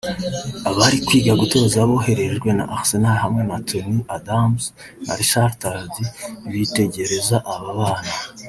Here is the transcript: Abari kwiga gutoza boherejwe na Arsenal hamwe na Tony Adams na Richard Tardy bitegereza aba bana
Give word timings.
Abari 0.69 0.97
kwiga 1.05 1.31
gutoza 1.41 1.77
boherejwe 1.89 2.49
na 2.57 2.63
Arsenal 2.77 3.17
hamwe 3.23 3.41
na 3.49 3.57
Tony 3.67 3.97
Adams 4.17 4.61
na 5.05 5.13
Richard 5.19 5.53
Tardy 5.61 6.03
bitegereza 6.51 7.37
aba 7.53 7.71
bana 7.79 8.11